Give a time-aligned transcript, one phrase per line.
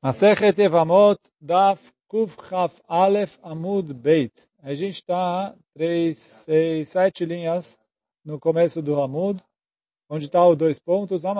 [0.00, 4.32] Masechet Evamot Daf Kuf Chaf Alef Amud Beit.
[4.62, 7.76] A gente está três, seis, sete linhas
[8.24, 9.42] no começo do Amud,
[10.08, 11.24] onde está os dois pontos.
[11.24, 11.32] Então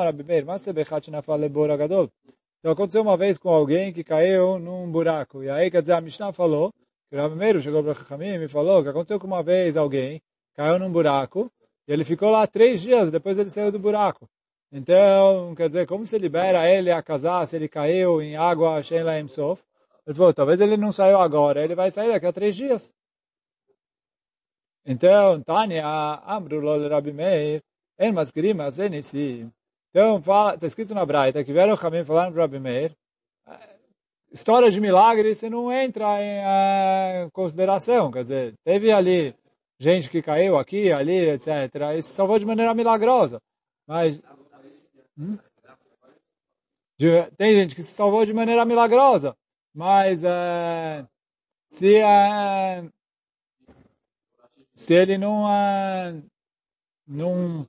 [2.72, 5.44] aconteceu uma vez com alguém que caiu num buraco.
[5.44, 6.74] E aí, quer dizer, a Mishnah falou,
[7.08, 10.20] que o Rabimeiro chegou para Chachamim e falou que aconteceu com uma vez alguém
[10.56, 11.48] caiu num buraco
[11.86, 14.28] e ele ficou lá três dias, depois ele saiu do buraco.
[14.70, 19.02] Então, quer dizer, como se libera ele a casar se ele caiu em água Shen
[19.02, 19.62] Laim Sof?
[20.06, 22.94] Ele falou, talvez ele não saiu agora, ele vai sair daqui a três dias.
[24.84, 25.84] Então, Tânia,
[26.24, 27.62] Amru Lol Rabi Meir,
[27.98, 29.46] En Masgrim Azenisi.
[29.90, 32.96] Então, está escrito na Braita que vieram o caminho falando para Rabi Meir,
[34.32, 38.10] história de milagre, você não entra em uh, consideração.
[38.10, 39.34] Quer dizer, teve ali
[39.78, 41.48] gente que caiu aqui, ali, etc.
[41.96, 43.40] E se salvou de maneira milagrosa.
[43.86, 44.20] Mas
[45.18, 45.36] Hum?
[47.36, 49.36] Tem gente que se salvou de maneira milagrosa,
[49.74, 51.06] mas é,
[51.68, 52.88] se, é,
[54.74, 56.22] se ele não, é,
[57.06, 57.68] não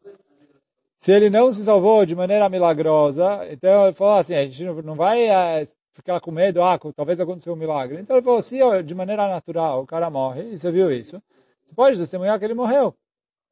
[0.98, 4.96] se ele não se salvou de maneira milagrosa, então ele falou assim, a gente não
[4.96, 8.02] vai é, ficar com medo, ah, talvez aconteceu um milagre.
[8.02, 11.22] Então ele falou, se de maneira natural o cara morre, e você viu isso,
[11.64, 12.96] você pode testemunhar que ele morreu.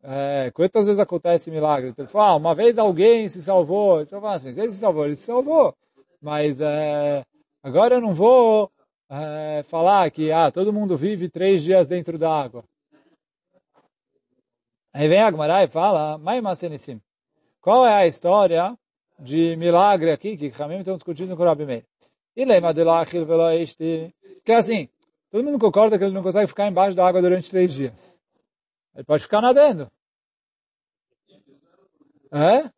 [0.04, 1.90] É, quantas vezes acontece milagre?
[1.90, 4.02] Então, ele fala, ah, uma vez alguém se salvou.
[4.02, 5.76] Então, fala assim, se ele se salvou, ele se salvou.
[6.22, 7.26] Mas é,
[7.64, 8.72] agora eu não vou
[9.10, 12.64] é, falar que ah, todo mundo vive três dias dentro da água.
[14.94, 17.00] Aí vem Agmará e fala, Maimasenissim.
[17.62, 18.78] Qual é a história
[19.20, 21.86] de milagre aqui que Ramim estão discutindo com o Rabi Meir?
[24.46, 24.88] Que é assim,
[25.30, 28.17] todo mundo concorda que ele não consegue ficar embaixo da água durante três dias.
[28.98, 29.90] Ele pode ficar nadando.
[32.32, 32.70] É?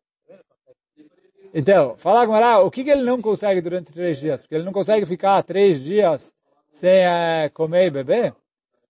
[1.52, 4.42] Então, fala Gmará, o que, que ele não consegue durante três dias?
[4.42, 6.32] Porque ele não consegue ficar três dias
[6.70, 8.34] sem é, comer e beber?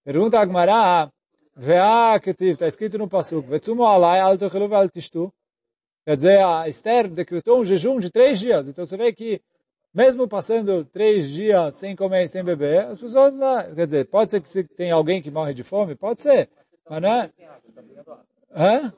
[0.04, 1.10] Pergunta a Gmará,
[1.56, 4.88] Vea que está escrito no Pasuk, Vetsumo alai alto cheluv al.
[4.90, 8.66] Quer dizer, a Esther decretou um jejum de três dias.
[8.66, 9.42] Então você vê que,
[9.92, 13.38] mesmo passando três dias sem comer e sem beber, as pessoas,
[13.74, 15.94] quer dizer, pode ser que tem alguém que morre de fome?
[15.94, 16.48] Pode ser.
[16.90, 17.30] Mas não é?
[18.52, 18.92] Hã?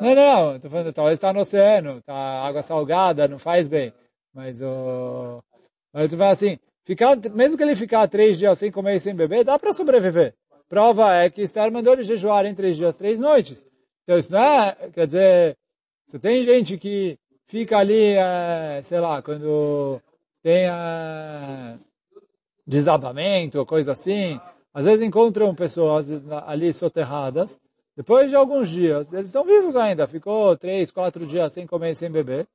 [0.00, 3.92] Não, não, estou falando, talvez está no oceano, tá água salgada, não faz bem.
[4.34, 5.40] Mas o...
[5.92, 9.14] Mas tu fala assim, ficar, mesmo que ele ficar três dias sem comer e sem
[9.14, 10.34] beber, dá para sobreviver.
[10.68, 13.64] Prova é que Esther mandou ele jejuar em três dias, três noites.
[14.02, 15.56] Então isso não é, quer dizer,
[16.06, 17.16] você tem gente que
[17.46, 20.02] fica ali, é, sei lá, quando
[20.42, 21.78] tem é,
[22.66, 24.40] desabamento ou coisa assim,
[24.78, 26.06] às vezes encontram pessoas
[26.46, 27.60] ali soterradas,
[27.96, 32.08] depois de alguns dias, eles estão vivos ainda, ficou três, quatro dias sem comer sem
[32.08, 32.46] beber.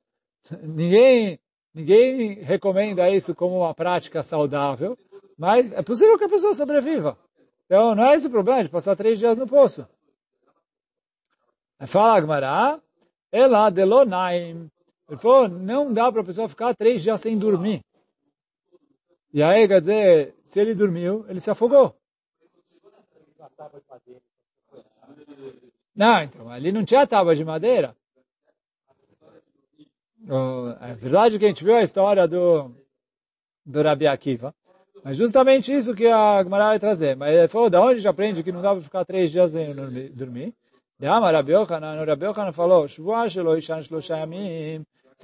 [0.63, 1.37] Ninguém,
[1.73, 4.97] ninguém recomenda isso como uma prática saudável,
[5.37, 7.17] mas é possível que a pessoa sobreviva.
[7.65, 9.85] Então, não é esse o problema de passar três dias no poço.
[11.85, 12.79] Fala Agmará,
[13.33, 14.71] ela delonaim.
[15.09, 17.81] Ele falou, não dá para a pessoa ficar três dias sem dormir.
[19.33, 21.93] E aí, quer dizer, se ele dormiu, ele se afogou.
[25.95, 27.95] Não, então, ali não tinha tábua de madeira.
[30.81, 32.71] É verdade que a gente viu a história do,
[33.65, 34.55] do Rabi Akiva.
[35.03, 37.15] Mas justamente isso que a Gemara vai trazer.
[37.15, 39.51] Mas ele falou, da onde a gente aprende que não dá para ficar três dias
[39.51, 39.75] sem
[40.13, 40.55] dormir?
[40.97, 43.01] De Ama Rabi Yochanan, Rabi Yochanan falou, se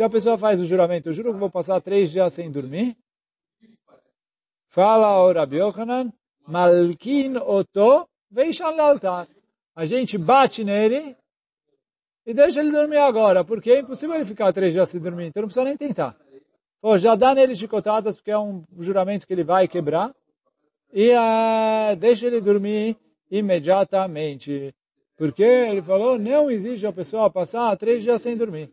[0.04, 2.98] a pessoa faz o juramento, eu juro que vou passar três dias sem dormir,
[4.68, 6.12] fala o Rabi Yochanan,
[6.46, 9.28] Malkin Oto Veishan altar.
[9.76, 11.16] A gente bate nele
[12.26, 15.42] e deixa ele dormir agora, porque é impossível ele ficar três dias sem dormir, então
[15.42, 16.16] não precisa nem tentar.
[16.82, 20.14] Pô, já dá nele chicotadas, porque é um juramento que ele vai quebrar,
[20.94, 22.98] e uh, deixa ele dormir
[23.30, 24.74] imediatamente.
[25.18, 28.72] Porque ele falou, não existe a pessoa passar três dias sem dormir.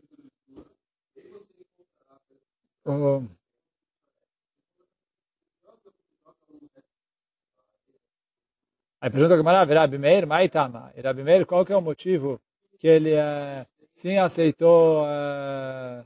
[8.99, 10.91] Aí pergunta a Gemara, Rabi Meir, Maitama.
[10.95, 12.41] E Rabi Meir, qual que é o motivo
[12.79, 16.01] que ele uh, sim aceitou, uh,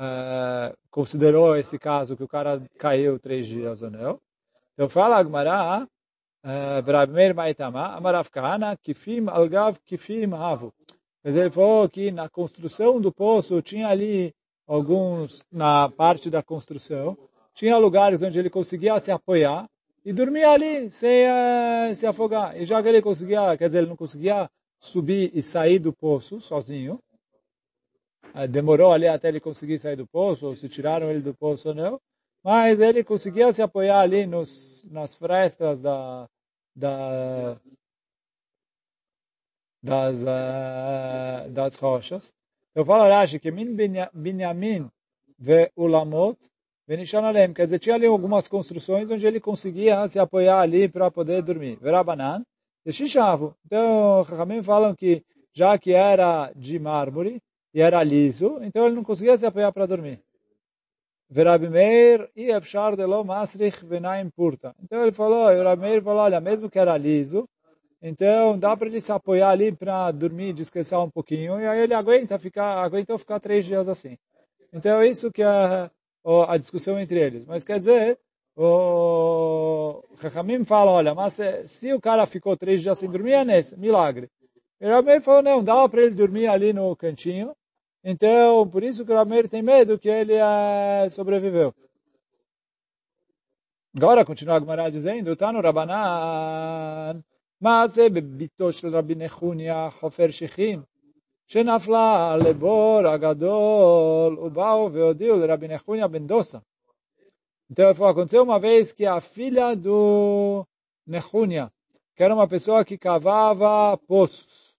[0.00, 4.18] uh, considerou esse caso que o cara caiu três dias ou não?
[4.72, 5.86] Então fala a Gemara,
[6.86, 10.72] Rabi Meir, Maitama, Amarav Kahana, Kifim Algav, Kifim Havu.
[11.22, 14.34] Mas ele falou que na construção do poço tinha ali
[14.66, 17.18] alguns, na parte da construção,
[17.52, 19.68] tinha lugares onde ele conseguia se apoiar,
[20.04, 22.56] e dormia ali sem uh, se afogar.
[22.60, 26.40] E já que ele conseguia, quer dizer, ele não conseguia subir e sair do poço
[26.40, 27.00] sozinho,
[28.34, 31.68] uh, demorou ali até ele conseguir sair do poço, ou se tiraram ele do poço
[31.68, 32.00] ou não,
[32.42, 36.28] mas ele conseguia se apoiar ali nos, nas frestas da,
[36.74, 37.60] da,
[39.82, 42.32] das, uh, das rochas.
[42.74, 43.76] Eu falo Rashi que min
[44.14, 44.90] Binyamin
[45.38, 46.38] ve ulamot
[46.90, 47.54] venishan alem.
[47.54, 51.78] Quer dizer, tinha ali algumas construções onde ele conseguia se apoiar ali para poder dormir.
[51.80, 52.44] Verabanan,
[52.84, 53.54] e Shishavu.
[53.64, 55.22] Então, Chachamim falam que
[55.52, 57.40] já que era de mármore
[57.72, 60.20] e era liso, então ele não conseguia se apoiar para dormir.
[61.28, 63.78] Verabi Meir e Efshar de lo masrich
[64.34, 64.74] purta.
[64.82, 67.48] Então ele falou, o Rabi Meir falou, olha, mesmo que era liso,
[68.02, 71.94] então dá para ele se apoiar ali para dormir, descansar um pouquinho, e aí ele
[71.94, 74.18] aguenta ficar, aguentou ficar três dias assim.
[74.72, 75.42] Então isso que
[76.48, 77.44] a discussão entre eles.
[77.46, 78.18] Mas quer dizer,
[78.56, 83.44] o Rahamim fala, olha, mas se, se, o cara ficou três dias sem dormir, é
[83.44, 84.30] nesse, milagre.
[84.80, 87.54] E o Rameir falou, não, dava para ele dormir ali no cantinho.
[88.02, 91.74] Então, por isso que o Rameir tem medo que ele é, sobreviveu.
[93.94, 97.22] Agora, continua a Gemara dizendo, está no Rabanan,
[97.58, 100.82] mas é bitosh Rabbi Nechunia Hofer Shechin,
[101.49, 106.57] שנפלה לבור הגדול, ובאו והודיעו לרבי נחוניה בן דוסה.
[107.69, 110.63] Então, aconteceu uma vez que a filha do
[111.07, 111.71] Nehunia,
[112.15, 114.75] que era uma pessoa que cavava poços.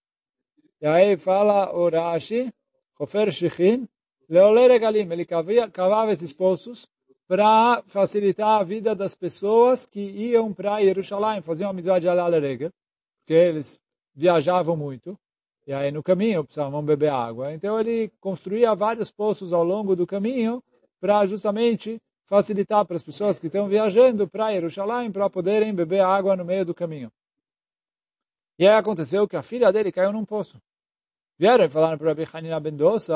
[0.81, 2.53] E aí fala o Rashi,
[2.99, 3.89] Hofer Shichin,
[4.29, 6.87] Leole Regalim, ele cavava esses poços
[7.27, 12.31] para facilitar a vida das pessoas que iam para Jerusalém, faziam a mitzvah de Alal
[12.31, 12.71] Regel,
[13.19, 13.83] porque eles
[14.15, 15.19] viajavam muito,
[15.72, 17.54] e aí no caminho precisavam beber água.
[17.54, 20.62] Então ele construía vários poços ao longo do caminho
[21.00, 26.36] para justamente facilitar para as pessoas que estão viajando para Jerusalém para poderem beber água
[26.36, 27.10] no meio do caminho.
[28.60, 30.58] E aí aconteceu que a filha dele caiu num poço.
[31.40, 33.16] Vieram e falaram para Rabi Hanina Bendosa,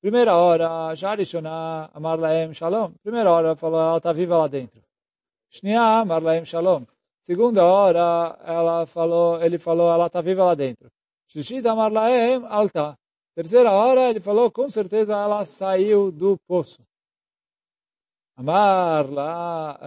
[0.00, 2.92] primeira hora, Sharishona Amar Laem Shalom.
[3.02, 4.82] Primeira hora falou, ela está viva lá dentro.
[5.50, 6.86] Shnia Amar Laem Shalom.
[7.20, 10.90] Segunda hora, ela falou, ele falou, ela está viva lá dentro.
[11.30, 12.98] Shlishit Amar Laem Alta.
[13.36, 16.82] Terceira hora, ele falou, com certeza ela saiu do poço.
[18.36, 19.78] Amar lá,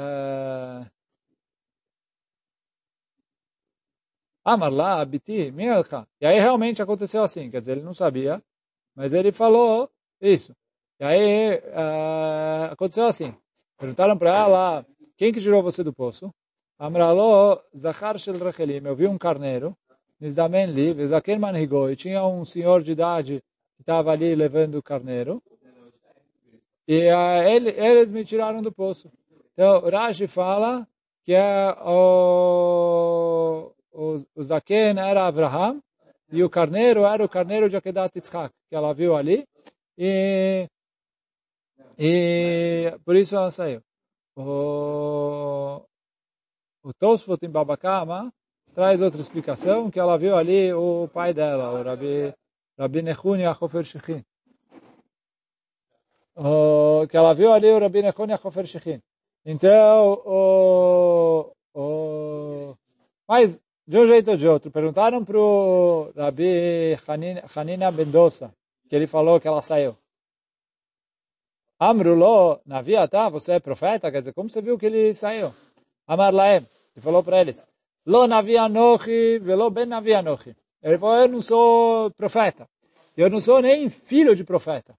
[4.46, 6.08] Amar lá, Abiti, Milcha.
[6.22, 8.42] E aí realmente aconteceu assim, quer dizer, ele não sabia,
[8.96, 9.90] mas ele falou
[10.22, 10.56] isso.
[11.00, 13.36] E aí uh, aconteceu assim.
[13.78, 14.86] Perguntaram para ela,
[15.18, 16.34] quem que tirou você do poço?
[16.80, 19.76] Amralo, Zachar Shel Rachelim, eu vi um carneiro,
[20.24, 23.44] Nizdamen Li, Vezaken Manhigoi, tinha um senhor de idade
[23.76, 25.44] que estava ali levando o carneiro,
[26.88, 29.12] e uh, ele, eles me tiraram do poço.
[29.52, 30.88] Então, Rashi fala
[31.24, 35.82] que é o, o, o Zaken era Abraham
[36.32, 39.46] e o carneiro era o carneiro de Akedat Yitzhak, que ela viu ali.
[39.98, 40.70] E,
[41.98, 43.82] e por isso ela saiu.
[44.38, 45.82] O,
[46.82, 48.34] o Tosfot em Babakama
[48.74, 52.34] traz outra explicação, que ela viu ali o pai dela, o Rabi,
[52.78, 54.24] Rabi Nechuni Achofer Shechin
[56.36, 59.02] o, que ela viu ali o Rabi Nechonia Hofer Shechin.
[59.46, 62.76] Então, o, o,
[63.28, 66.98] mas de um jeito ou de outro, perguntaram para o Rabi
[67.56, 68.54] Hanina Bendosa,
[68.90, 69.98] que ele falou que ela saiu.
[71.78, 74.10] Amrulo, Naviata, você é profeta?
[74.10, 75.54] Quer dizer, como você viu que ele saiu?
[76.08, 76.66] Amar Laem,
[76.96, 77.68] ele falou para eles,
[78.06, 80.56] Lo Navia Nochi, velo Ben Navia Nochi.
[80.82, 82.68] Ele falou, eu não sou profeta.
[83.16, 84.94] Eu não sou nem filho de profeta.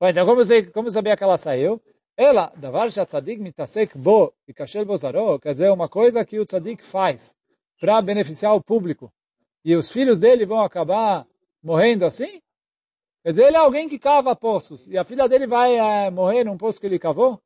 [0.00, 1.80] Então, como, você, como sabia que ela saiu?
[2.16, 6.82] Ela, davar tzadik mitasek bo e kashel bozaro, quer dizer, uma coisa que o tzadik
[6.82, 7.34] faz
[7.78, 9.12] para beneficiar o público.
[9.62, 11.26] E os filhos dele vão acabar
[11.62, 12.40] morrendo assim?
[13.22, 14.86] Quer dizer, ele é alguém que cava poços.
[14.86, 17.42] E a filha dele vai é, morrer num poço que ele cavou?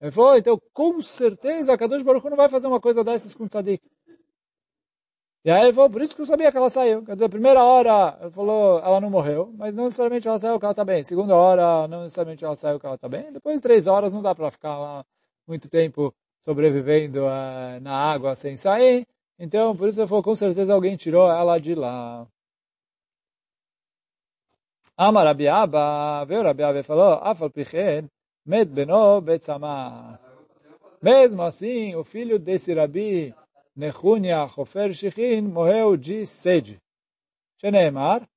[0.00, 3.44] Ele falou, então com certeza a Kadosh Baruch não vai fazer uma coisa dessas com
[3.44, 3.82] o tzadik.
[5.44, 7.04] E aí ele falou, por isso que eu sabia que ela saiu.
[7.04, 10.58] Quer dizer, a primeira hora, ele falou, ela não morreu, mas não necessariamente ela saiu
[10.58, 11.02] que ela está bem.
[11.04, 13.32] Segunda hora, não necessariamente ela saiu que ela está bem.
[13.32, 15.04] Depois de três horas, não dá para ficar lá
[15.46, 19.06] muito tempo sobrevivendo uh, na água sem sair.
[19.38, 22.26] Então, por isso ele falou, com certeza alguém tirou ela de lá.
[24.96, 28.10] Amar Rabiaba, veio Rabiaba e falou, Afal Pichen,
[28.47, 30.19] Med Beno Betzama.
[31.01, 33.33] Mesmo assim, o filho desse Rabi
[33.75, 36.81] Nehunia Hofer Shichin morreu de sede.
[37.59, 38.27] Sheneemar,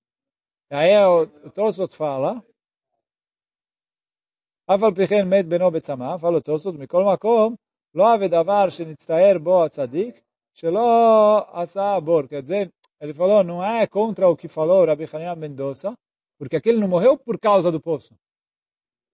[0.70, 2.42] aí o, o Tosot fala,
[4.66, 7.54] אף על פי כן מת בנו בצמא, פעל תוספות, מכל מקום,
[7.94, 10.20] לא אהב דבר שנצטער בו הצדיק,
[10.54, 10.88] שלא
[11.52, 12.22] עשה בור.
[12.22, 15.94] Quer dizer, ele falou, não é contra o que falou Rabi Hanina Mendoza,
[16.38, 18.14] porque aquele não morreu por causa do poço.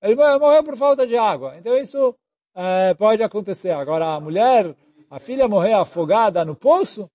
[0.01, 1.55] Ele morreu por falta de água.
[1.57, 2.15] Então isso
[2.55, 3.71] é, pode acontecer.
[3.71, 4.75] Agora, a mulher,
[5.09, 7.09] a filha morrer afogada no poço,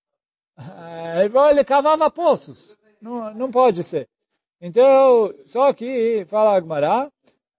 [0.56, 2.76] é, ele cavava poços.
[3.00, 4.08] Não, não pode ser.
[4.60, 7.10] Então, só que, fala Agmará,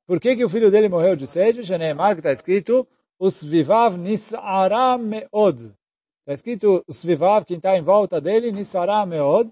[0.08, 1.64] por que, que o filho dele morreu de sede?
[1.64, 2.88] Sheneemar, que está escrito,
[3.20, 5.74] os vivav nisara meod.
[6.22, 9.52] Está escrito, os vivav, quem está em volta dele, nisara meod.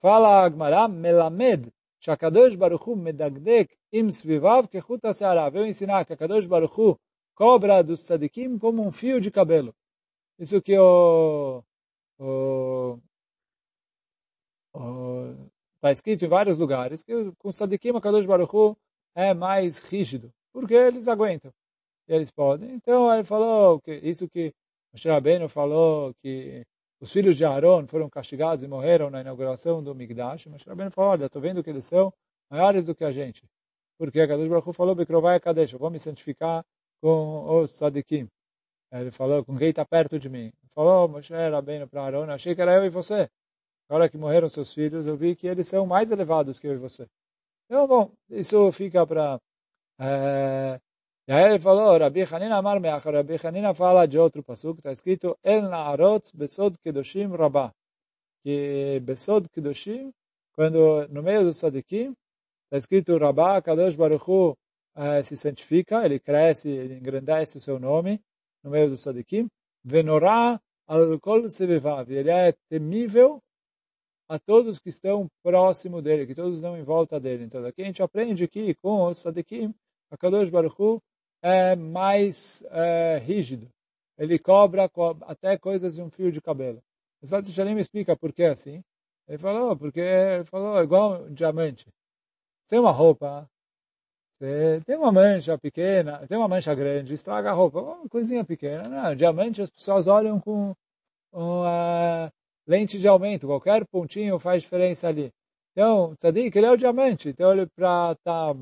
[0.00, 5.50] Fala Agmará, melamed, shakadosh baruchu medagdek im svivav kechut seara.
[5.50, 6.98] Veio ensinar que Kadosh baruchu
[7.34, 9.74] cobra dos sadikim como um fio de cabelo.
[10.38, 11.62] Isso que o,
[12.18, 12.98] o,
[15.76, 18.76] está escrito em vários lugares que com sadikim a Kadosh baruchu
[19.14, 21.52] é mais rígido, porque eles aguentam,
[22.08, 22.72] eles podem.
[22.74, 24.54] Então ele falou que isso que
[24.92, 26.64] Moshe Rabbeinu falou que
[27.00, 30.46] os filhos de Aaron foram castigados e morreram na inauguração do Migdash.
[30.46, 32.12] Moshe Rabbeinu falou, olha, estou vendo que eles são
[32.50, 33.42] maiores do que a gente.
[33.98, 36.64] Porque a Kadosh Baruch falou, Bekrovai Kadesh, eu vou me santificar
[37.00, 38.28] com os Sadikim.
[38.92, 40.52] Ele falou, com quem está perto de mim.
[40.62, 43.30] Ele falou, Moshe Rabbeinu para Aaron, achei que era eu e você.
[43.88, 46.78] Agora que morreram seus filhos, eu vi que eles são mais elevados que eu e
[46.78, 47.06] você.
[47.66, 49.40] Então, bom, isso fica para...
[49.98, 50.80] É...
[51.30, 54.90] E aí ele falou, Rabi Hanina Amar Meach, Rabi Hanina fala de outro pasuk, está
[54.90, 57.72] escrito, El Naarot Besod Kedoshim Rabah.
[58.42, 60.12] Que Besod Kedoshim,
[60.56, 62.16] quando no meio do Sadikim,
[62.64, 64.56] está escrito Rabá, Kadosh Baruch Hu,
[64.96, 68.20] eh, se santifica, ele cresce, ele engrandece o seu nome
[68.64, 69.46] no meio do Sadikim,
[69.84, 73.40] Venorá al Kol Sevevav, ele é temível
[74.28, 77.44] a todos que estão próximo dele, que todos estão em volta dele.
[77.44, 79.72] Então, daqui a gente aprende que com o Sadikim,
[80.10, 81.00] a Kadosh Baruch Hu
[81.42, 83.68] é mais é, rígido.
[84.18, 84.90] Ele cobra
[85.22, 86.82] até coisas de um fio de cabelo.
[87.22, 88.82] O Sati Shalim explica por que assim.
[89.28, 91.86] Ele falou, porque ele falou igual um diamante.
[92.68, 93.48] Tem uma roupa,
[94.86, 98.88] tem uma mancha pequena, tem uma mancha grande, estraga a roupa, uma coisinha pequena.
[98.88, 100.74] Não, diamante as pessoas olham com
[101.32, 102.32] uma
[102.66, 105.30] lente de aumento, qualquer pontinho faz diferença ali.
[105.72, 108.54] Então, Tzadik, ele é o diamante, então ele para tá,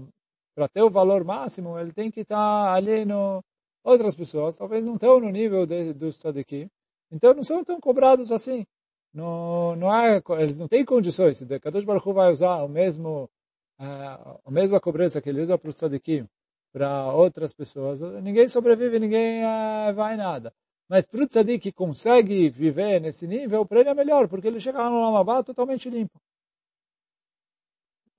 [0.58, 3.44] para ter o valor máximo, ele tem que estar tá ali no...
[3.84, 6.68] Outras pessoas talvez não estão no nível de, dos Tzadikim,
[7.12, 8.66] então não são tão cobrados assim.
[9.14, 11.38] Não, não há, eles não têm condições.
[11.38, 13.30] Se Kadosh Baruch Hu vai usar o mesmo,
[13.78, 16.26] a, a mesma cobrança que ele usa para o Tzadikim,
[16.72, 20.52] para outras pessoas, ninguém sobrevive, ninguém uh, vai nada.
[20.88, 24.58] Mas para o tzadik que consegue viver nesse nível, para ele é melhor, porque ele
[24.58, 26.20] chega lá no Lamabá totalmente limpo.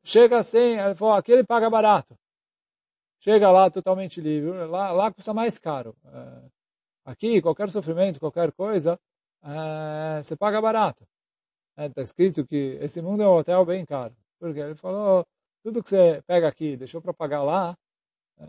[0.05, 2.17] Chega sem, ele falou, aqui ele paga barato.
[3.19, 5.95] Chega lá totalmente livre, lá, lá custa mais caro.
[6.05, 6.49] É,
[7.05, 8.97] aqui, qualquer sofrimento, qualquer coisa,
[9.43, 11.05] é, você paga barato.
[11.77, 14.15] Está é, escrito que esse mundo é um hotel bem caro.
[14.39, 15.25] Porque ele falou,
[15.63, 17.77] tudo que você pega aqui, deixou para pagar lá,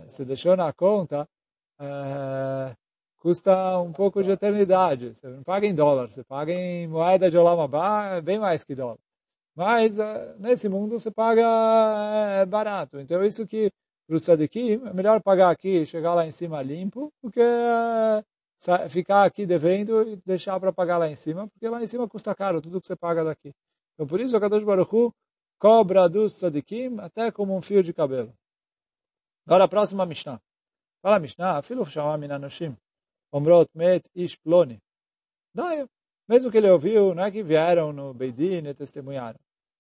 [0.07, 1.29] você deixou na conta,
[3.19, 5.15] custa um pouco de eternidade.
[5.15, 8.99] Você não paga em dólar, você paga em moeda de Olamabá, bem mais que dólar.
[9.55, 9.97] Mas
[10.39, 13.01] nesse mundo você paga barato.
[13.01, 13.73] Então isso que
[14.11, 17.41] para o Sadikim é melhor pagar aqui e chegar lá em cima limpo do que
[17.41, 22.09] é, ficar aqui devendo e deixar para pagar lá em cima, porque lá em cima
[22.09, 23.55] custa caro tudo que você paga daqui.
[23.95, 25.15] Então por isso o Kadosh Baruch Hu
[25.61, 28.35] cobra dos Sadikim até como um fio de cabelo.
[29.47, 30.41] Agora a próxima Mishnah.
[31.01, 32.77] Fala Mishnah, filho chamar Minanoshim.
[33.33, 34.83] Omrot met ish ploni.
[35.55, 35.89] Não,
[36.29, 39.39] mesmo que ele ouviu, não é que vieram no Beidin e testemunharam.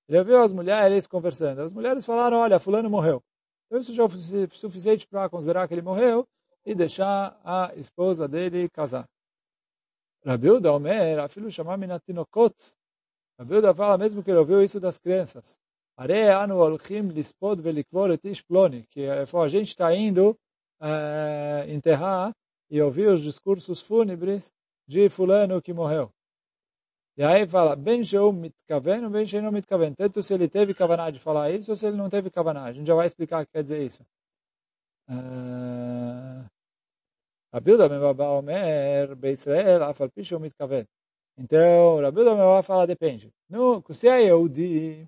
[0.08, 1.62] Ele ouviu as mulheres conversando.
[1.62, 3.20] As mulheres falaram, olha, fulano morreu.
[3.70, 6.26] Então isso já é suficiente para considerar que ele morreu
[6.66, 9.08] e deixar a esposa dele casar.
[10.26, 12.52] Rabiuda Omer, a filho chamar Minatinokot.
[13.38, 15.56] Rabiuda fala, mesmo que ele ouviu isso das crianças.
[15.96, 16.12] Are
[16.52, 18.86] olchim lispod velikvor et ploni.
[18.90, 20.36] Que a gente está indo
[20.80, 22.34] uh, enterrar
[22.68, 24.52] e ouvir os discursos fúnebres
[24.88, 26.10] de fulano que morreu.
[27.17, 29.93] E aí fala, ben sheu mitkaven ou ben sheu não mitkaven.
[29.93, 32.65] Tanto se ele teve kavaná de falar isso ou se ele não teve kavaná.
[32.65, 34.05] A gente já vai explicar o que quer dizer isso.
[37.53, 40.85] Rabilda Mebaba Omer, Beisrael, Afal Pishu mitkaven.
[41.37, 43.31] Então, Rabilda Mebaba fala, depende.
[43.49, 45.07] No, se é Yehudi,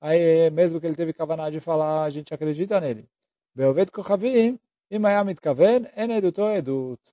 [0.00, 3.08] aí mesmo que ele teve kavaná de falar, a gente acredita nele.
[3.56, 4.56] Beovet Kochavim,
[4.92, 7.12] אם היה מתכוון, אין עדותו עדות.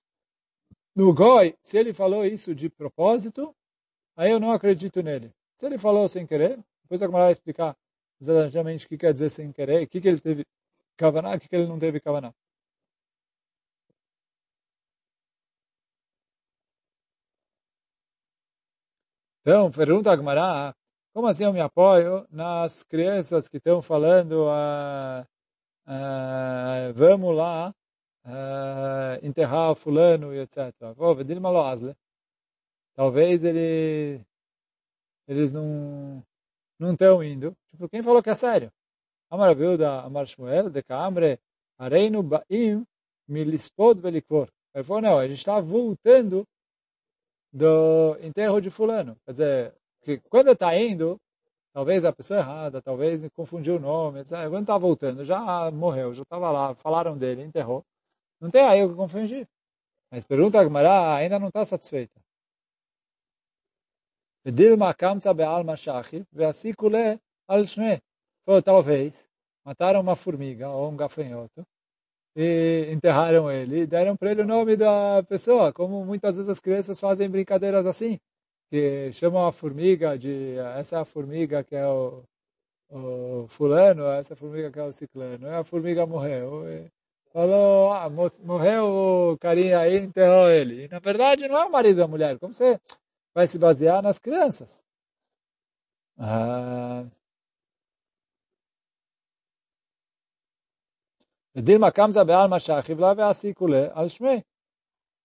[1.00, 3.56] No Goi, se ele falou isso de propósito,
[4.17, 5.33] aí eu não acredito nele.
[5.57, 7.77] Se ele falou sem querer, depois a Gemara vai explicar
[8.21, 10.47] exatamente o que quer dizer sem querer, o que, que ele teve
[10.97, 12.33] kavaná, o que, que ele não teve kavaná.
[19.41, 20.75] Então, pergunta a Gemara,
[21.13, 25.23] como assim eu me apoio nas crianças que estão falando uh,
[25.87, 27.75] uh, vamos lá
[28.25, 30.73] uh, enterrar fulano e etc.
[30.97, 31.15] Pô,
[32.95, 34.21] Talvez ele,
[35.27, 36.23] eles não
[36.79, 37.57] não estão indo.
[37.71, 38.73] Tipo, quem falou que é sério?
[39.31, 41.39] Amar Aviuda, Amar Shmuel, de Kamre,
[41.79, 42.85] Areinu Baim,
[43.29, 44.49] Milispod Belikvor.
[44.75, 46.45] Ele falou, não, a gente está voltando
[47.53, 49.17] do enterro de fulano.
[49.25, 51.19] Quer dizer, que quando está indo,
[51.73, 54.33] talvez a pessoa errada, talvez confundiu o nome, etc.
[54.49, 57.85] quando está voltando, já morreu, já estava lá, falaram dele, enterrou.
[58.41, 59.47] Não tem aí o que confundir.
[60.11, 62.21] Mas pergunta a Gemara, ainda não está satisfeita.
[64.45, 65.77] Dilma kamtza be'alma
[66.33, 67.19] ve'asikule
[67.49, 68.01] al shme.
[68.65, 69.29] Talvez,
[69.65, 71.65] mataram uma formiga ou um gafanhoto,
[72.35, 76.59] e enterraram ele, e deram para ele o nome da pessoa, como muitas vezes as
[76.59, 78.19] crianças fazem brincadeiras assim,
[78.71, 82.25] que chamam a formiga de, essa é a formiga que é o,
[82.91, 86.65] o fulano, essa formiga que é o ciclano, e a formiga morreu,
[87.33, 88.11] falou, ah,
[88.43, 88.87] morreu
[89.35, 90.85] o carinha aí, enterrou ele.
[90.85, 92.81] E, na verdade não é o marido da mulher, como você
[93.35, 94.85] vai se basear nas crianças.
[96.19, 97.05] Ah.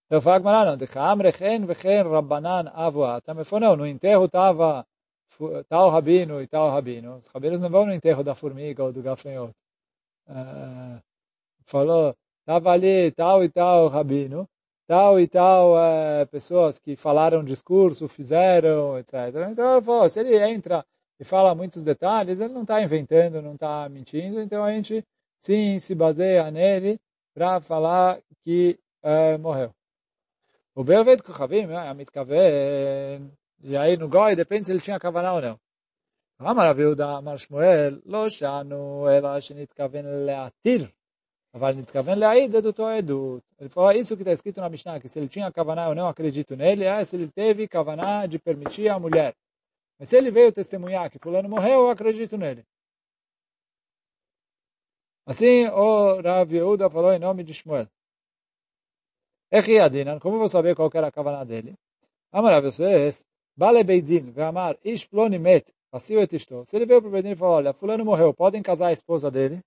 [0.09, 0.43] Eu falo
[2.73, 3.21] Avua.
[3.21, 4.85] Também falou, não, no enterro estava
[5.69, 7.17] tal rabino e tal rabino.
[7.17, 9.55] Os rabinos não vão no enterro da formiga ou do gafanhoto.
[10.27, 11.01] Uh,
[11.65, 14.49] falou, estava ali tal e tal rabino
[14.86, 19.14] tal e tal é, pessoas que falaram discurso, fizeram, etc.
[19.50, 20.84] Então, falou, se ele entra
[21.18, 25.04] e fala muitos detalhes, ele não está inventando, não está mentindo, então a gente
[25.38, 26.98] sim se baseia nele
[27.34, 29.74] para falar que é, morreu.
[30.74, 33.30] O Belvet Kuchavim, a Mitkaven,
[33.62, 35.58] e aí no Goi depende se ele tinha kavaná ou não.
[36.50, 40.88] אמר רבי יהודה אמר שמואל, לא שענו אלא שנתכוון להתיר
[43.59, 46.07] ele falou, isso que está escrito na Mishnah, que se ele tinha kavaná, eu não
[46.07, 49.35] acredito nele, é se ele teve kavaná de permitir a mulher.
[49.99, 52.63] Mas se ele veio testemunhar que fulano morreu, eu acredito nele.
[55.25, 57.87] Assim, o Rav Yehuda falou em nome de Shmuel.
[59.51, 59.73] Echi
[60.21, 61.73] como vou saber qual era a kavaná dele?
[66.67, 69.31] Se ele veio para o Beidin e falou, olha, fulano morreu, podem casar a esposa
[69.31, 69.61] dele?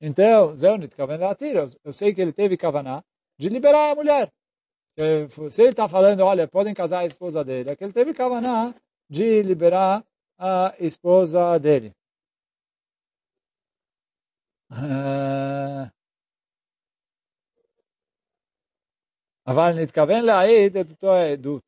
[0.00, 1.18] Então, Zeu Nitkaven
[1.84, 3.02] eu sei que ele teve Kavaná
[3.38, 4.32] de liberar a mulher.
[5.50, 8.74] Se ele está falando, olha, podem casar a esposa dele, é que ele teve Kavaná
[9.08, 10.04] de liberar
[10.38, 11.92] a esposa dele.
[19.46, 21.62] אבל נתכוון להעיד את אותו העדות.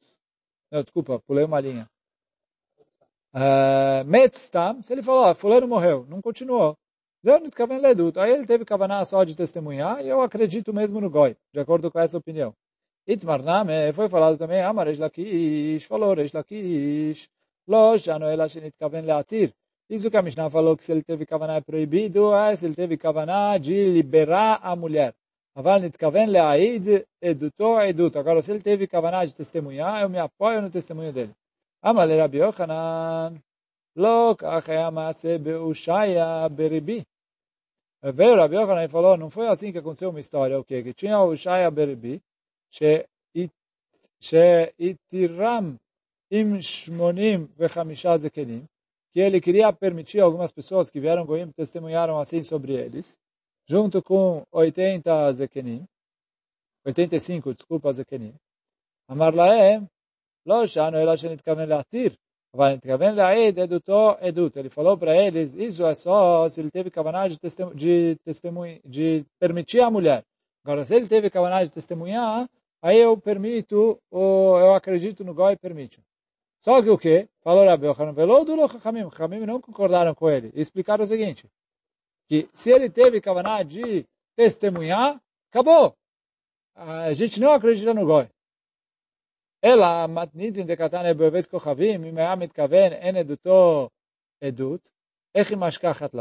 [0.73, 1.89] Não, desculpa, pulei uma linha.
[3.33, 6.77] Uh, Metztam, se ele falou, ah, fulano morreu, não continuou.
[7.24, 11.92] Aí ele teve kavaná só de testemunhar, e eu acredito mesmo no Goi, de acordo
[11.92, 12.54] com essa opinião.
[13.08, 17.30] Itmar Name, foi falado também, Amar Lakish, falou Lakish,
[17.68, 19.54] Lo, Shano Ela Shenit Kaven Leatir.
[19.90, 22.76] Isso que a Mishnah falou que se ele teve kavaná é proibido, é se ele
[22.76, 25.14] teve kavaná de liberar a mulher.
[25.54, 28.18] Aval Nitkaven Leaid, eduto, eduto.
[28.18, 31.36] Agora, se ele teve kavaná de testemunhar, eu me apoio no testemunho dele.
[31.82, 33.36] Amar Rabi Yochanan,
[33.96, 37.06] Lo, Kachaya Maase Beushaya Beribi.
[38.04, 40.82] Veio Rabi Yochanan e falou, não foi assim que aconteceu uma história, o quê?
[40.82, 42.20] Que tinha o Shaya Berbi,
[44.20, 45.78] sheitiram
[46.32, 48.66] im shmonim vechamisha zekenim,
[49.14, 53.16] que ele queria permitir algumas pessoas que vieram goim testemunharam assim sobre eles,
[53.68, 55.86] junto com 80 zekenim,
[56.84, 58.34] 85, desculpa, zekenim.
[59.08, 59.88] Amar laem,
[60.48, 62.18] ela shenitkaven latir,
[62.54, 62.80] Vai.
[64.56, 68.80] Ele falou para eles, isso é só se ele teve kavaná de, testemunho, de, testemunho,
[68.86, 70.26] de permitir a mulher.
[70.64, 72.50] Agora, se ele teve kavaná de testemunhar,
[72.82, 76.00] aí eu permito, ou eu acredito no Goi e permito.
[76.64, 77.28] Só que o que?
[77.42, 79.10] Falou Rabi Yochanan, velou do Chachamim.
[79.10, 80.52] Chachamim não concordaram com ele.
[80.54, 81.48] E explicaram o seguinte,
[82.28, 85.96] que se ele teve kavaná de testemunhar, acabou.
[86.76, 88.30] A gente não acredita no Goi.
[89.62, 93.90] Ela matnitin de katane bevet kochavim, im ea mitkaven en eduto
[94.42, 94.82] edut,
[95.36, 96.14] echim ashkachat.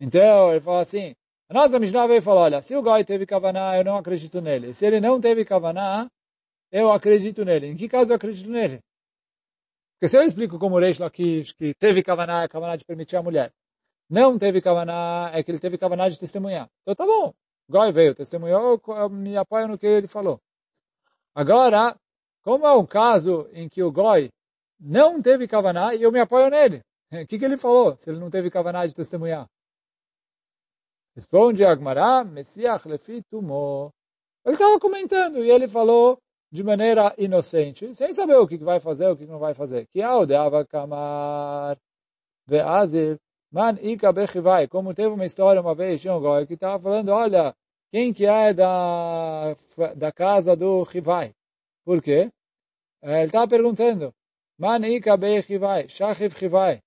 [0.00, 1.14] Então, ele fala assim,
[1.48, 4.40] a nossa Mishnah veio e falou, olha, se o Gai teve Kavaná, eu não acredito
[4.40, 4.74] nele.
[4.74, 6.08] Se ele não teve Kavaná,
[6.72, 7.68] eu acredito nele.
[7.68, 8.80] Em que caso eu acredito nele?
[9.94, 13.16] Porque se eu explico como o Reish Lakish, que teve Kavaná, é Kavaná de permitir
[13.16, 13.52] a mulher.
[14.10, 16.68] Não teve Kavaná, é que ele teve Kavaná de testemunhar.
[16.82, 17.32] Então tá bom,
[17.72, 18.80] Goi veio, testemunhou,
[19.10, 20.38] me apoio no que ele falou.
[21.34, 21.96] Agora,
[22.42, 24.28] como é um caso em que o Goi
[24.78, 26.82] não teve Kavaná e eu me apoio nele.
[27.24, 29.46] O que, que ele falou, se ele não teve kavaná de testemunhar?
[31.14, 33.92] Responde Agmará, Messiach lefi tumo.
[34.44, 36.18] Ele estava comentando e ele falou
[36.50, 39.86] de maneira inocente, sem saber o que vai fazer, o que não vai fazer.
[39.88, 41.76] Que audeava kamar
[42.46, 43.18] ve'azir
[43.50, 44.10] man ika.
[44.68, 47.54] Como teve uma história uma vez, tinha um goi que estava falando, olha,
[47.92, 49.54] quem que é da,
[49.94, 51.34] da casa do Chivai?
[51.84, 52.30] Por quê?
[53.02, 54.14] Ele estava perguntando,
[54.58, 56.80] man ika bechivai, shachiv chivai.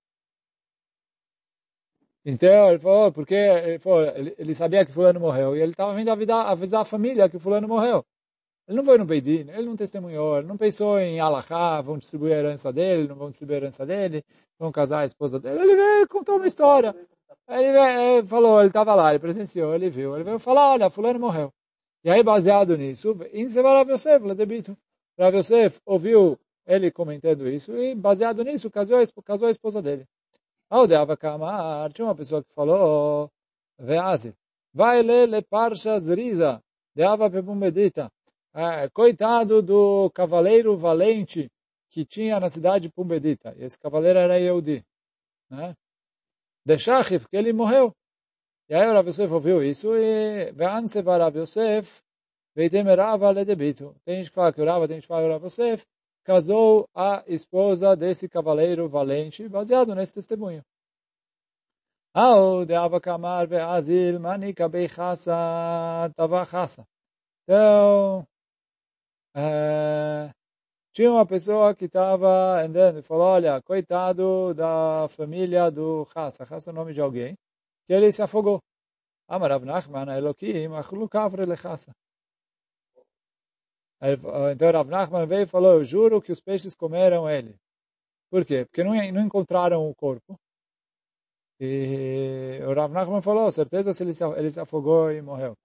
[2.26, 4.02] Então, ele falou, porque ele, falou,
[4.38, 7.68] ele, sabia que fulano morreu, e ele estava vindo avisar, avisar a família que fulano
[7.68, 8.04] morreu.
[8.68, 12.34] Ele não foi no Beidin, ele não testemunhou, ele não pensou em Alahá, vão distribuir
[12.34, 14.24] a herança dele, não vão distribuir a herança dele,
[14.58, 15.60] vão casar a esposa dele.
[15.62, 16.96] Ele veio contou uma história.
[17.48, 20.16] Ele, veio, ele falou, ele estava lá, ele presenciou, ele viu.
[20.16, 21.54] Ele veio falar, olha, fulano morreu.
[22.04, 24.24] E aí, baseado nisso, Rav Yosef.
[25.18, 30.06] Rav Yosef ouviu ele comentando isso, e baseado nisso, casou, casou a esposa dele.
[30.70, 33.30] Audeava Kamar, tinha uma pessoa que falou,
[33.78, 34.34] Veazi,
[34.74, 36.62] vai ler le Parsha Zriza,
[36.96, 38.12] Deava Pepumbedita.
[38.54, 41.52] É, coitado do cavaleiro valente
[41.92, 43.54] que tinha na cidade de Pumbedita.
[43.58, 44.84] Esse cavaleiro era Yehudi.
[45.50, 45.76] Né?
[46.66, 47.94] De Shachif, que ele morreu.
[48.68, 52.02] E aí o Rav Yosef ouviu isso e Ve'anse Rav Yosef
[52.56, 53.96] Veitemerava Ledebito.
[54.04, 55.86] Tem gente que fala que o Rav, tem gente que fala que o Rav Yosef
[56.24, 60.64] casou a esposa desse cavaleiro valente, baseado nesse testemunho.
[62.66, 65.36] De Avakamar Ve'azil Manika Beichasa.
[67.44, 68.26] Então,
[69.36, 70.32] é,
[70.96, 76.70] tinha uma pessoa que estava andando e falou, olha, coitado da família do Hassa, Hassa
[76.70, 77.38] é o nome de alguém,
[77.86, 78.64] que ele se afogou.
[79.28, 81.92] Amar Nachman, Elohim, achlu kavre lechassa.
[84.52, 87.54] Então Rav Nachman veio e falou, eu juro que os peixes comeram ele.
[88.30, 88.64] Por quê?
[88.66, 90.40] Porque não, não encontraram o corpo.
[91.60, 95.58] E o Rav Nachman falou, certeza se, ele se afogou e morreu.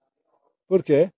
[0.67, 1.09] Por quê?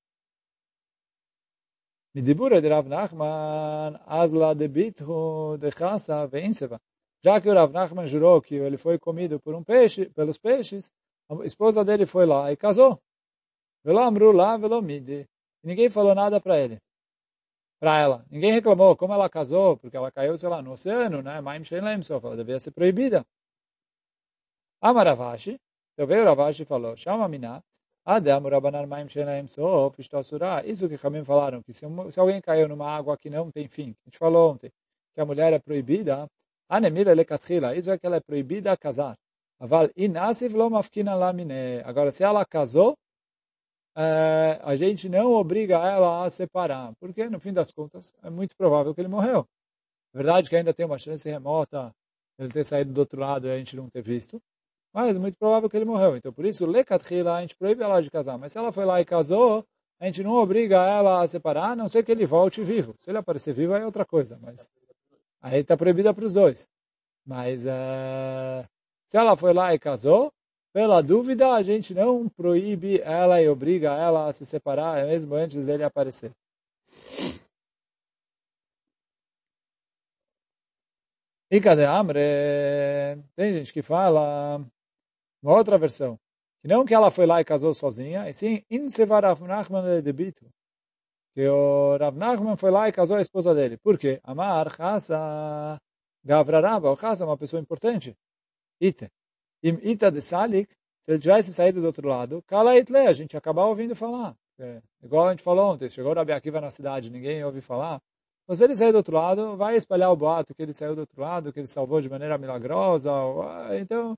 [2.13, 6.79] מדibura de Rav Nachman, Asla de Bithu de Chassa Veinseva.
[7.23, 10.91] Já que o Rav Nachman jurou que ele foi comido por um peixe, pelos peixes,
[11.29, 13.01] a esposa dele foi lá e casou.
[13.83, 15.27] Velo amru lá, velo midi.
[15.63, 16.79] E ninguém falou nada para ele.
[17.79, 18.25] Para ela.
[18.29, 21.41] Ninguém reclamou como ela casou, porque ela caiu, sei lá, no oceano, né?
[21.41, 23.25] Maim Shem só ela devia ser proibida.
[24.81, 25.59] Amaravashi,
[25.93, 27.63] então veio Ravashi e falou, chama Miná,
[28.05, 30.65] Adam, Rabanan Maim Shenaim Sof, Istasura.
[30.65, 33.95] Isso que Ramim falaram, que se, se alguém caiu numa água que não tem fim,
[34.05, 34.71] a gente falou ontem,
[35.13, 36.27] que a mulher é proibida,
[36.69, 39.15] Anemila Lekatrila, isso é que ela é proibida a casar.
[39.59, 41.81] Aval inasiv lo mafkina lamine.
[41.85, 42.97] Agora, se ela casou,
[43.95, 48.55] é, a gente não obriga ela a separar, porque no fim das contas é muito
[48.57, 49.47] provável que ele morreu.
[50.13, 51.93] É verdade que ainda tem uma chance remota
[52.37, 54.41] de ele ter saído do outro lado e a gente não ter visto,
[54.93, 56.15] mas é muito provável que ele morreu.
[56.15, 58.37] Então, por isso, Lekatchila, a gente proíbe ela de casar.
[58.37, 59.65] Mas se ela foi lá e casou,
[59.99, 62.95] a gente não obriga ela a separar, a não ser que ele volte vivo.
[62.99, 64.37] Se ele aparecer vivo, é outra coisa.
[64.41, 64.69] Mas
[65.41, 66.67] aí está proibida para os dois.
[67.25, 68.67] Mas uh,
[69.07, 70.31] se ela foi lá e casou,
[70.73, 75.65] pela dúvida, a gente não proíbe ela e obriga ela a se separar, mesmo antes
[75.65, 76.31] dele aparecer.
[81.51, 82.19] E cadê Amre?
[83.35, 84.65] Tem gente que fala
[85.43, 86.17] uma outra versão.
[86.61, 90.49] Que não que ela foi lá e casou sozinha, e sim, Insevar Nachman de Bitu.
[91.33, 93.77] Que o Rav Nachman foi lá e casou a esposa dele.
[93.77, 94.19] Por quê?
[94.23, 95.77] Amar, Chasa,
[96.23, 98.15] Gavraraba, o Chasa é uma pessoa importante.
[98.79, 99.11] Ite.
[99.61, 100.71] Im Ita de Salik,
[101.05, 104.35] se ele tivesse saído do outro lado, Kala Itle, a gente acabava ouvindo falar.
[104.59, 108.01] É, igual a gente falou ontem, chegou o Rabi Akiva na cidade, ninguém ouviu falar.
[108.47, 111.19] Mas ele sair do outro lado, vai espalhar o boato que ele saiu do outro
[111.21, 113.11] lado, que ele salvou de maneira milagrosa.
[113.11, 113.43] Ou,
[113.75, 114.15] então,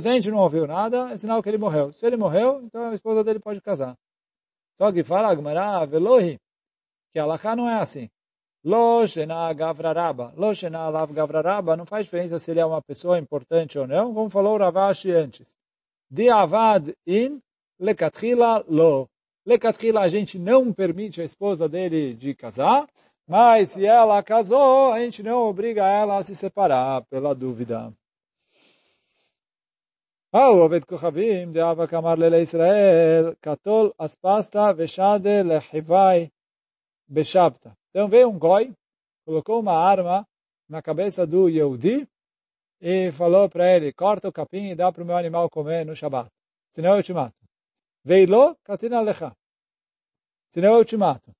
[0.00, 1.92] se a gente não ouviu nada, é sinal que ele morreu.
[1.92, 3.96] Se ele morreu, então a esposa dele pode casar.
[4.76, 6.38] Só que fala Agmará, Velohi,
[7.12, 8.08] que a não é assim.
[8.64, 10.32] Lo shena gavraraba.
[10.36, 14.12] Lo shena lav gavraraba não faz diferença se ele é uma pessoa importante ou não,
[14.12, 15.56] como falou Ravashi antes.
[16.10, 17.40] De avad in
[17.80, 19.08] lekatchila lo.
[19.46, 22.86] Lekatchila a gente não permite a esposa dele de casar,
[23.26, 27.92] mas se ela casou, a gente não obriga ela a se separar pela dúvida.
[30.33, 36.29] מהו עובד כוכבים דאבא כאמר לילי ישראל, קטול אספסתא ושדה לחיווי
[37.09, 37.69] בשבתא.
[37.95, 38.73] Então veio um goi,
[39.25, 40.27] colocou uma arma
[40.67, 42.07] na cabeça do Yehudi
[42.81, 45.95] e falou para ele, corta o capim e dá para o meu animal comer no
[45.95, 46.29] Shabat.
[46.71, 47.37] Senão eu te mato.
[48.03, 49.31] Veilo katina lecha.
[50.49, 51.31] Senão eu te mato.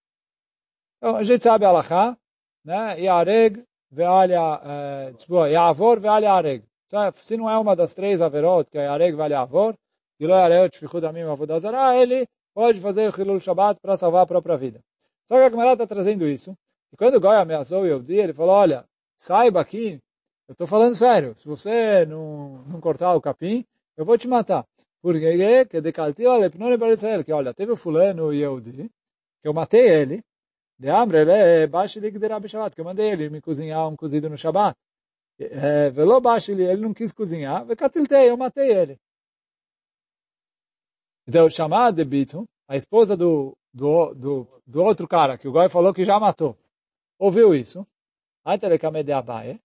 [0.97, 2.17] Então, a gente sabe a Alachá,
[2.63, 3.01] né?
[3.01, 4.27] Yareg ve'al,
[5.15, 6.63] desculpa, Yavor ve'al Yareg.
[7.22, 9.74] Se não é uma das três averot, que é areg vale avor,
[10.18, 14.26] e lo areot shfichud amim avodazara, ele pode fazer o Hilul Shabbat para salvar a
[14.26, 14.80] própria vida.
[15.26, 16.56] Só que a Gemara está trazendo isso.
[16.92, 18.84] E quando o Goi ameaçou o Yehudi, ele falou, olha,
[19.16, 20.00] saiba aqui,
[20.48, 23.64] eu estou falando sério, se você não, não cortar o capim,
[23.96, 24.64] eu vou te matar.
[25.02, 28.90] Porque que decaltiu a lepnone para Israel, que olha, teve o fulano Yehudi,
[29.42, 30.24] que eu matei ele,
[30.78, 33.94] de Amre, ele é baixo de Gdera Shabbat, que eu mandei ele me cozinhar um
[33.94, 34.76] cozido no Shabbat.
[35.38, 38.98] É, Velo baixo ele, ele não quis cozinhar, vecatiltei, eu matei ele.
[41.26, 45.68] Então, chamar de Bitum, a esposa do, do, do, do outro cara, que o Goi
[45.68, 46.56] falou que já matou,
[47.18, 47.86] ouviu isso,
[49.04, 49.60] de Abaye,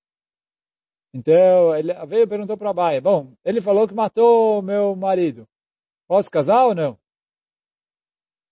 [1.13, 5.47] então ele veio e perguntou para Abaye, bom, ele falou que matou meu marido,
[6.07, 6.99] posso casar ou não?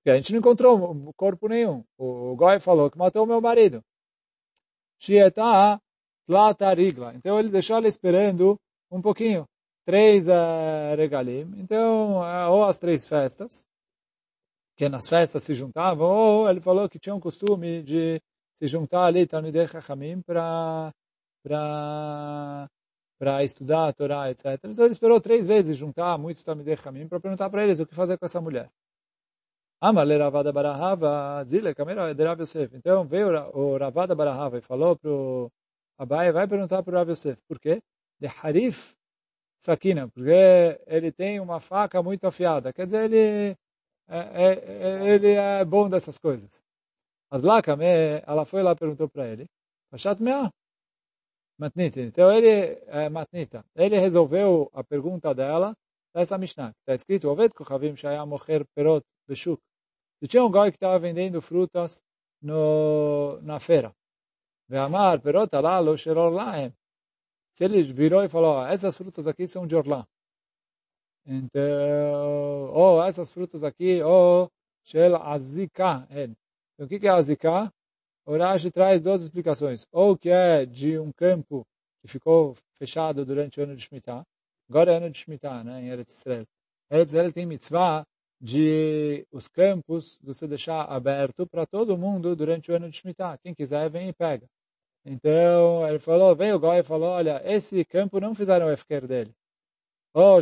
[0.02, 1.86] Porque a gente não encontrou corpo nenhum.
[1.96, 3.84] O Goi falou que matou meu marido.
[4.98, 5.80] Shieta
[6.28, 7.14] Tlatarigla.
[7.16, 9.46] Então ele deixou ela esperando um pouquinho.
[9.86, 11.52] Três uh, regalim.
[11.58, 13.66] Então, uh, ou as três festas,
[14.76, 18.22] que nas festas se juntavam, ou ele falou que tinha um costume de
[18.56, 20.94] se juntar ali, Talmidei Chachamim, para
[23.18, 24.60] para estudar a Torá, etc.
[24.64, 27.94] Então ele esperou três vezes juntar muitos Talmidei Chachamim para perguntar para eles o que
[27.94, 28.70] fazer com essa mulher.
[29.80, 32.76] Amale Ravada Barahava, Zile, Kamera Yosef.
[32.76, 35.52] Então veio o Ravada Barahava e falou para o
[36.02, 37.40] Abai, vai perguntar para o Rav Yosef.
[37.48, 37.80] Por quê?
[38.20, 38.96] De Harif
[39.60, 42.74] Sakina, porque ele tem uma faca muito afiada.
[42.74, 43.56] Quer dizer, ele
[44.08, 46.50] é, é, é ele é bom dessas coisas.
[47.30, 47.62] As lá,
[48.26, 49.46] ela foi lá e perguntou para ele.
[49.92, 50.50] Pachat Mea.
[51.60, 52.02] Matnita.
[52.02, 55.76] Então ele, é, Matnita, ele resolveu a pergunta dela
[56.16, 56.74] dessa Mishnah.
[56.80, 57.94] Está escrito, Kochavim
[58.74, 59.06] Perot.
[59.30, 62.02] Se tinha um goi que estava vendendo frutas
[62.42, 63.94] no, na feira.
[64.72, 66.74] Ve'amar perot alalo sheror lahem.
[67.54, 70.08] Se ele virou e falou, essas frutas aqui são de orlá.
[71.26, 74.52] Então, ou oh, essas frutas aqui, ou oh,
[74.86, 76.08] shel azika.
[76.10, 77.72] Então, o que é azika?
[78.26, 79.86] O Rashi traz duas explicações.
[79.92, 81.68] Ou que é de um campo
[82.02, 84.24] que ficou fechado durante o ano de Shemitah.
[84.70, 86.46] Agora é ano de Shemitah, né, em Eretz Israel.
[86.90, 88.06] Eretz Israel tem mitzvah
[88.40, 93.38] de os campos você deixar aberto para todo mundo durante o ano de Shemitah.
[93.38, 94.48] Quem quiser vem e pega.
[95.06, 99.08] Então ele falou, veio o Goi e falou, olha, esse campo não fizeram o efker
[99.08, 99.34] dele.
[100.14, 100.42] Ou oh,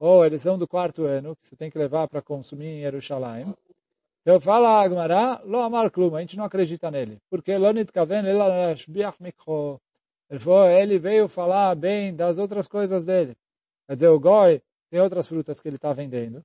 [0.00, 3.54] ou eles são do quarto ano, que você tem que levar para consumir em Jerusalém.
[4.22, 7.18] Então fala Agmará, lo amar klum, a gente não acredita nele.
[7.28, 8.38] Porque Lonit Kaven, ele
[10.38, 13.36] falou, ele veio falar bem das outras coisas dele.
[13.86, 16.42] Quer dizer, o Goi tem outras frutas que ele está vendendo.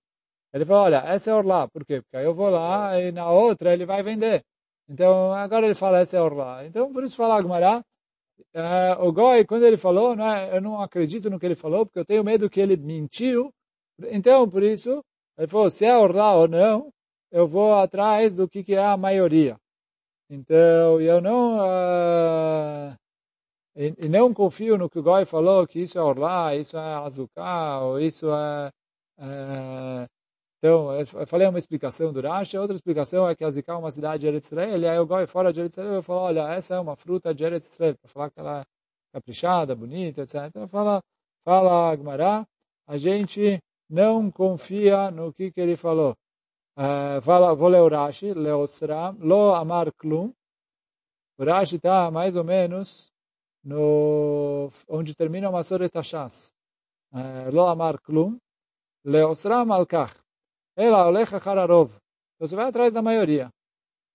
[0.54, 1.68] Ele falou, olha, essa é orlá.
[1.68, 2.02] Por quê?
[2.02, 4.44] Porque aí eu vou lá e na outra ele vai vender.
[4.88, 6.66] Então, agora ele fala, essa é orlá.
[6.66, 7.84] Então, por isso fala Agmará,
[8.56, 11.86] uh, o Goi, quando ele falou, não é, eu não acredito no que ele falou,
[11.86, 13.52] porque eu tenho medo que ele mentiu.
[14.12, 15.04] Então, por isso,
[15.38, 16.92] ele falou, se é orlá ou não,
[17.32, 19.58] eu vou atrás do que, que é a maioria.
[20.30, 21.58] Então, eu não...
[21.60, 22.96] Uh,
[23.76, 26.94] e, e, não confio no que o Goi falou, que isso é Orlá, isso é
[26.96, 28.72] Azuká, ou isso é,
[29.20, 30.08] é...
[30.66, 34.22] Então, eu falei uma explicação do Rashi, outra explicação é que Azuká é uma cidade
[34.22, 36.74] de Eretz Israel, e aí o Goi fora de Eretz Israel, eu falo, olha, essa
[36.74, 38.64] é uma fruta de Eretz Israel, para falar que ela é
[39.14, 40.46] caprichada, bonita, etc.
[40.48, 41.04] Então, fala,
[41.44, 42.48] fala Agmará,
[42.88, 46.18] a gente não confia no que, que ele falou.
[46.76, 50.34] Uh, fala, vou ler o Rashi, Leosram, Lo Amar Klum,
[51.38, 53.14] o Rashi está mais ou menos
[53.64, 56.52] no, onde termina o Masoret Hashas.
[57.54, 58.38] Lo amar klum,
[59.06, 60.25] leosram al kach.
[60.76, 61.92] Ela olecha hararov.
[62.36, 63.50] Então você vai atrás da maioria.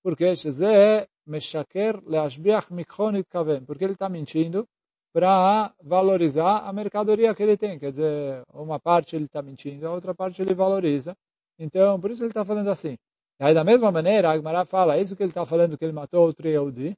[0.02, 4.66] Porque Shezeh meshaker leashbiach mikhonit kaven, Porque ele está mentindo
[5.12, 7.78] para valorizar a mercadoria que ele tem.
[7.78, 11.16] Quer dizer, uma parte ele está mentindo, a outra parte ele valoriza.
[11.58, 12.96] Então, por isso ele está falando assim.
[13.40, 15.92] E aí, da mesma maneira, Agmará fala, é isso que ele está falando que ele
[15.92, 16.96] matou outro Yehudi.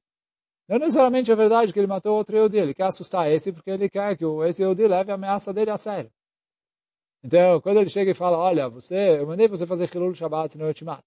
[0.69, 2.59] Não necessariamente é verdade que ele matou outro Yehudi.
[2.59, 5.77] Ele quer assustar esse porque ele quer que esse Yehudi leve a ameaça dele a
[5.77, 6.11] sério.
[7.25, 10.67] Então, quando ele chega e fala, olha, você, eu mandei você fazer Hilul Shabbat, senão
[10.67, 11.05] eu te mato.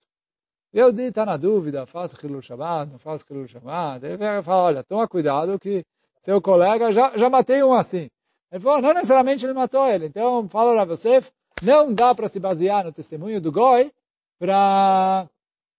[0.74, 4.06] O Yehudi está na dúvida, faço Hilul Shabbat, não faço Hilul Shabbat.
[4.06, 5.86] Ele fala, olha, toma cuidado que
[6.22, 8.10] seu colega, já, já matei um assim.
[8.52, 10.06] Ele falou, não necessariamente ele matou ele.
[10.06, 13.92] Então, fala Rav Yosef, não dá para se basear no testemunho do Goi
[14.40, 15.28] para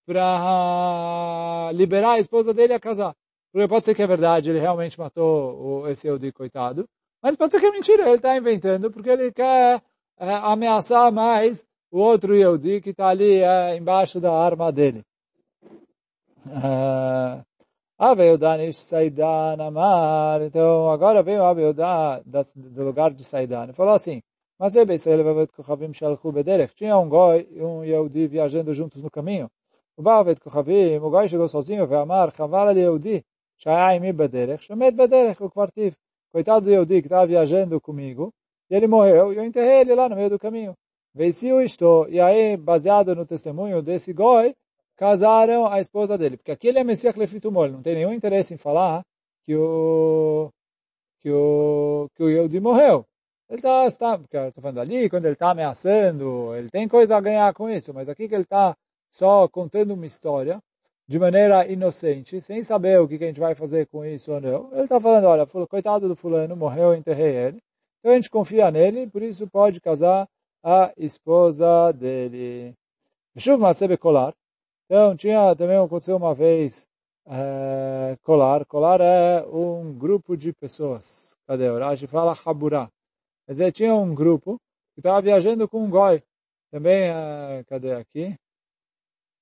[0.07, 3.12] para liberar a esposa dele a casar.
[3.53, 6.88] Porque pode ser que é verdade, ele realmente matou o, esse Eudi, coitado.
[7.20, 9.83] Mas pode ser que é mentira, ele está inventando porque ele quer
[10.18, 15.05] é, ameaçar mais o outro Yehudi que está ali é, embaixo da arma dele.
[16.46, 17.44] Uh,
[17.98, 20.42] Aveudanish Saidan Amar.
[20.42, 23.68] Então, agora veio Aveudá do lugar de Saidan.
[23.70, 24.22] e falou assim,
[24.59, 24.98] mas é bem,
[26.74, 29.50] tinha um goi e um Yehudi viajando juntos no caminho.
[29.96, 33.24] O Bavet Kochavim, o goi chegou sozinho, veio Amar, Chaval al Yehudi,
[33.59, 35.94] Shaya imi bederech, Shomet bederech, o quartiv.
[36.31, 38.33] Coitado do Yehudi que estava viajando comigo,
[38.70, 40.74] e ele morreu, e eu enterrei ele lá no meio do caminho.
[41.14, 44.55] Venciu isto, e aí, baseado no testemunho desse goi,
[44.96, 46.37] casaram a esposa dele.
[46.37, 49.02] Porque aquele é Messias Lefitumol, ele não tem nenhum interesse em falar
[49.44, 50.50] que o
[51.20, 53.07] que o que o Yehudi morreu.
[53.48, 57.16] Ele está, está porque eu estou falando ali, quando ele está ameaçando, ele tem coisa
[57.16, 58.76] a ganhar com isso, mas aqui que ele está
[59.11, 60.61] só contando uma história
[61.09, 64.40] de maneira inocente, sem saber o que, que a gente vai fazer com isso ou
[64.40, 64.72] não.
[64.72, 67.62] Ele está falando, olha, coitado do fulano, morreu, eu enterrei ele.
[68.07, 70.29] Então a gente confia nele, por isso pode casar
[70.62, 72.73] a esposa dele.
[73.99, 74.33] Kolar.
[74.85, 76.87] Então tinha também aconteceu uma vez
[77.27, 78.64] é, Kolar.
[78.64, 81.37] Kolar é um grupo de pessoas.
[81.49, 81.69] Cadê?
[81.69, 82.88] O fala Haburá.
[83.45, 84.57] Quer dizer, tinha um grupo
[84.95, 86.23] que estava viajando com um goi.
[86.71, 88.37] Também, é, cadê aqui?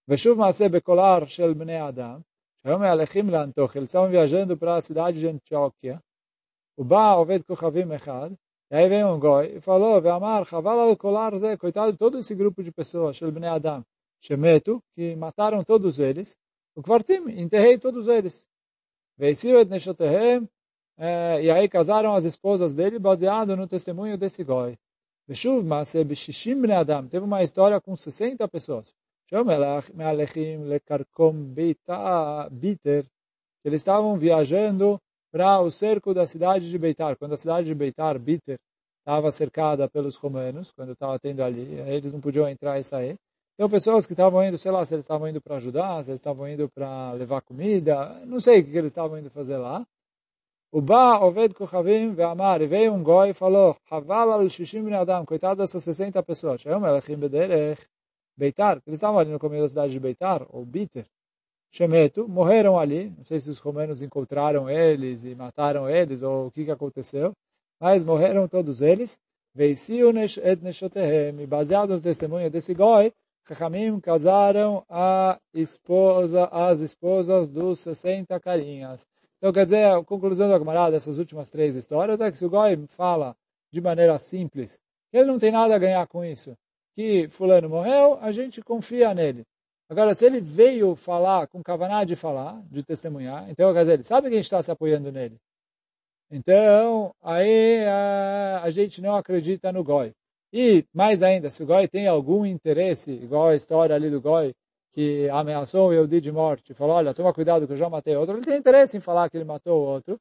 [0.08, 2.22] Veshuv Maseh Bekolar Shel Bnei Adam.
[2.62, 3.76] Shayom Alechim Lantoch.
[3.76, 6.00] Eles estavam viajando para a cidade de Antioquia.
[6.78, 8.34] O Ba Oved Kochavim Echad.
[8.74, 12.34] E aí vem um goi e falou, Ve'amar, chaval al kolar coitado de todo esse
[12.34, 13.84] grupo de pessoas, Shel Bnei Adam,
[14.20, 16.36] Shemetu, que mataram todos eles,
[16.74, 18.44] o Kvartim, enterrei todos eles.
[19.16, 20.48] Veiciu et neshotehem,
[20.98, 24.76] eh, e aí casaram as esposas dele, baseado no testemunho desse goi.
[25.28, 28.92] Veshuv maase b'shishim Bnei Adam, teve uma história com 60 pessoas.
[29.30, 31.32] Shomelach me'alechim lekarkom
[32.50, 33.06] biter,
[33.64, 35.00] eles estavam viajando
[35.34, 37.16] para o cerco da cidade de Beitar.
[37.16, 38.56] Quando a cidade de Beitar, Biter,
[39.00, 43.16] estava cercada pelos romanos, quando estava tendo ali, eles não podiam entrar e sair.
[43.54, 46.20] Então, pessoas que estavam indo, sei lá, se eles estavam indo para ajudar, se eles
[46.20, 49.84] estavam indo para levar comida, não sei o que eles estavam indo fazer lá.
[50.70, 55.26] O Ba Oved Kochavim Ve'amar, e veio um goi e falou, Haval al Shishim Adam,
[55.26, 57.18] coitado dessas 60 pessoas, Shayom Elachim
[58.36, 61.06] Beitar, eles estavam ali no caminho da cidade de Beitar, ou Biter,
[61.74, 66.50] Shemetu, morreram ali, não sei se os romanos encontraram eles e mataram eles, ou o
[66.52, 67.32] que, que aconteceu,
[67.80, 69.18] mas morreram todos eles,
[69.52, 73.12] Veiciu et Neshotehem, baseado no testemunho desse goi,
[73.46, 79.04] Chachamim casaram a esposa, as esposas dos 60 carinhas.
[79.38, 82.50] Então, quer dizer, a conclusão da Gemara dessas últimas três histórias é que se o
[82.50, 83.36] Goi fala
[83.72, 84.78] de maneira simples,
[85.12, 86.56] ele não tem nada a ganhar com isso,
[86.94, 89.44] que fulano morreu, a gente confia nele.
[89.88, 94.02] Agora, se ele veio falar com cavaná de falar, de testemunhar, então, quer dizer, ele
[94.02, 95.38] sabe que a gente está se apoiando nele.
[96.30, 100.12] Então, aí a, a gente não acredita no Goi.
[100.52, 104.54] E, mais ainda, se o Goi tem algum interesse, igual a história ali do Goi,
[104.92, 108.36] que ameaçou o Yehudi de morte, falou, olha, toma cuidado que eu já matei outro,
[108.36, 110.18] ele tem interesse em falar que ele matou o outro,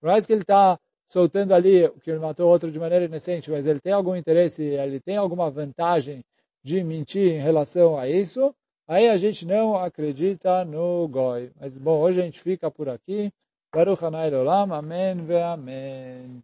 [0.00, 3.66] por mais que ele está soltando ali que ele matou outro de maneira inocente, mas
[3.66, 6.24] ele tem algum interesse, ele tem alguma vantagem
[6.64, 8.52] de mentir em relação a isso,
[8.86, 11.50] aí a gente não acredita no Goi.
[11.60, 13.32] Mas, bom, hoje a gente fica por aqui.
[13.74, 16.42] Baruch Hanai Olam, Amém ve Amém.